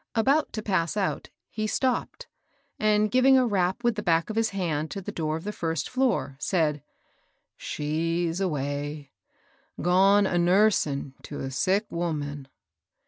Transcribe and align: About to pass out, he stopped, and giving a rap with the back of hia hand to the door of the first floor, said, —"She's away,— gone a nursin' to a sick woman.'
About 0.15 0.51
to 0.53 0.63
pass 0.63 0.97
out, 0.97 1.29
he 1.51 1.67
stopped, 1.67 2.25
and 2.79 3.11
giving 3.11 3.37
a 3.37 3.45
rap 3.45 3.83
with 3.83 3.93
the 3.93 4.01
back 4.01 4.31
of 4.31 4.35
hia 4.35 4.45
hand 4.51 4.89
to 4.89 4.99
the 4.99 5.11
door 5.11 5.37
of 5.37 5.43
the 5.43 5.51
first 5.51 5.87
floor, 5.91 6.37
said, 6.39 6.81
—"She's 7.69 8.41
away,— 8.41 9.11
gone 9.83 10.25
a 10.25 10.39
nursin' 10.39 11.13
to 11.21 11.41
a 11.41 11.51
sick 11.51 11.85
woman.' 11.91 12.47